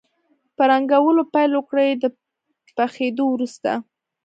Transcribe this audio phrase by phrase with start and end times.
[0.55, 2.03] په رنګولو پیل وکړئ د
[2.77, 3.71] پخېدو وروسته.